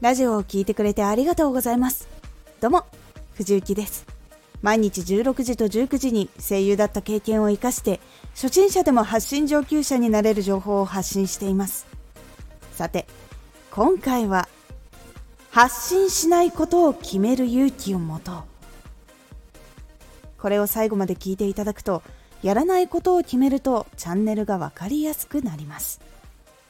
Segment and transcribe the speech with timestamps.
[0.00, 2.08] ラジオを聴いてくれてありがとうございます。
[2.62, 2.86] どうも
[3.34, 4.06] 藤幸です。
[4.62, 8.00] 毎日16時と19時に声優だった経験を生かして
[8.34, 11.86] 初心者でも発信上級者になれる情報を発信しています。
[12.72, 13.06] さて
[13.70, 14.48] 今回は
[15.50, 18.34] 発信しないことを決める勇気を持とう。
[20.38, 22.02] これを最後まで聞いていただくと
[22.42, 26.00] やらないことを決めるとチャンネルが分かりやすくなります。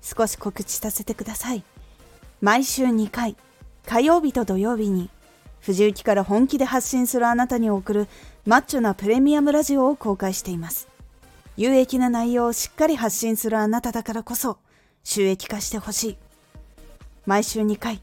[0.00, 1.62] 少し告知させてください。
[2.42, 3.36] 毎週2回
[3.86, 5.10] 火曜日と土曜日に
[5.60, 8.08] 藤雪から本気で発信するあなたに送る
[8.46, 10.88] マッチョなプレミアムラジオを公開しています。
[11.56, 14.58] 有益な内容をしっかり発信するあなただからこそ
[15.04, 16.16] 収益化してほしい。
[17.26, 18.02] 毎週2回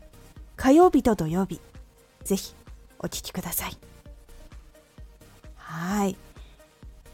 [0.56, 1.60] 火曜日と土曜日
[2.24, 2.56] ぜひ
[3.00, 3.78] お聴きください。
[5.58, 6.16] はい。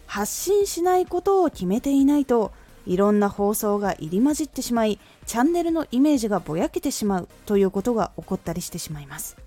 [0.06, 2.52] 発信しないことを決めていないと
[2.86, 9.38] いろんな放送が入り混じってしまいチャンネルのイメージがぼやけてしまうということが起こったりしてしまいます。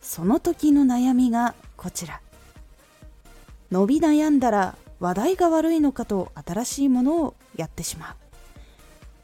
[0.00, 2.20] その時の悩みがこちら。
[3.70, 8.14] 伸び悩んだら話題が悪いのかと新しいものをやってしまう。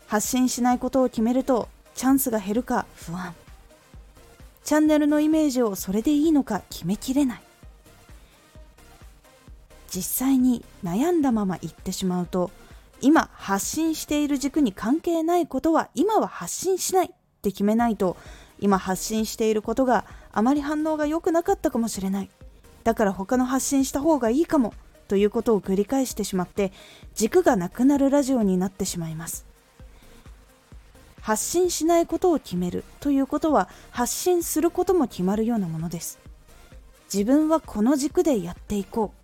[0.07, 3.35] 発信しないことを決めるとチャンスが減るか不安。
[4.65, 7.43] チャンネルのイメージをそれでいいのか決めきれない。
[9.93, 12.51] 実際に悩んだまま行ってしまうと
[13.01, 17.11] 今発信している軸に関係ないことは今は発信しないっ
[17.43, 18.17] て決めないと
[18.59, 22.31] 今発信していることがあまり反応が良くなかったかもしれない。
[22.85, 24.75] だから他の発信した方がいいかも
[25.09, 26.73] ということを繰り返してしまって
[27.15, 29.45] 軸がなくなるラジオになってしまいます。
[31.21, 36.19] 発信しないことを決めるということは発信することも決まるようなものです。
[37.13, 39.20] 自分はこの軸でやっていこう。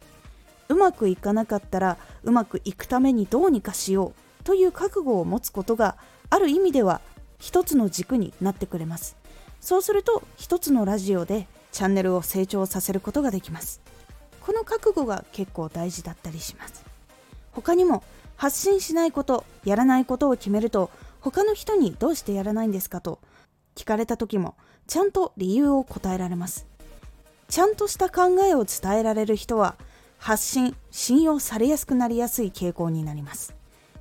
[0.69, 5.97] うまくいかなかったらうまくいくためにどうにかしようという覚悟を持つことが
[6.31, 7.01] ある意味では
[7.39, 9.17] 一つの軸になってくれます。
[9.61, 13.81] そうすると一つのラジオでチャンネルを成長させることができます。
[14.41, 16.85] この覚悟が結構大事だったりします。
[17.53, 18.05] 他にも
[18.37, 20.91] 発信しないことやらないことを決めると
[21.21, 23.01] 他の人にどうしてやらないんですか？
[23.01, 23.19] と
[23.75, 24.55] 聞かれた時も
[24.87, 26.67] ちゃんと理由を答えられます。
[27.49, 29.75] ちゃんとした考えを伝えられる人は
[30.27, 33.55] 発信信用されやすくなりやすい傾向になります。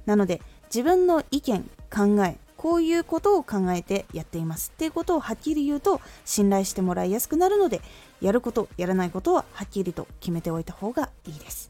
[0.08, 0.42] なので
[0.74, 4.72] 自分の意見考えこういうことを考えてやっています。
[4.74, 7.80] っていうことをはっきり言うと信頼してもらいやすくなるので
[8.22, 11.70] やることやらないことははっきりと決めておいた方がいいです。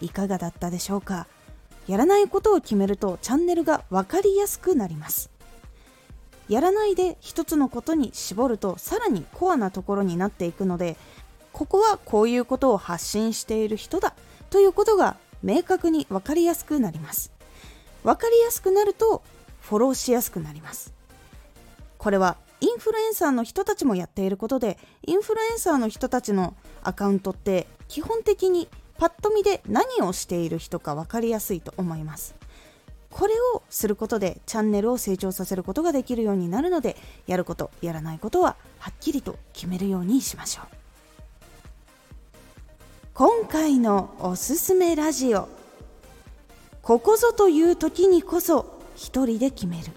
[0.00, 1.26] いかがだったでしょうか？
[1.88, 5.28] やらないことを決めるとチャンネルが分かりやすくなります。
[6.48, 10.96] やらないで一つのことに絞るとさらにコアなところになっていくので
[11.62, 14.14] ここはこういうことを発信している人だ
[14.50, 17.30] ということが明確に分かりやすくなります。
[18.02, 19.22] 分かりやすくなると
[19.60, 20.92] フォローしやすくなります。
[21.98, 28.66] これはインフルエンサーの人たちもやっていることでインフルエンサーの人たちのアカウントって基本的に
[28.98, 32.34] パッと見で何をしている人か分かりやすいと思います。
[33.08, 36.96] これをすることでチャンネルを成長させることができるようになるので
[37.28, 40.81] やることやらないことははっきりと決めるようにしましょう。
[43.14, 45.46] 今回のおすすめラジオ。
[46.80, 49.92] ここぞという時にこそ一人で決める。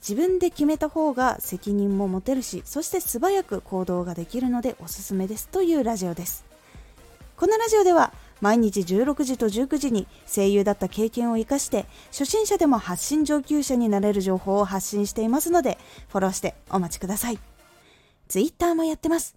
[0.00, 6.44] 自分で決めた方が責任も持てるしそして素早く行動ができるのでおすすめですというラジオです。
[7.36, 17.38] このラジオでは毎日16時と19時に声優だった経験を生かして初心者でも発信上級者になれる情報を発信していますのでフォローしてお待ちください。
[18.26, 19.36] Twitter もやってます。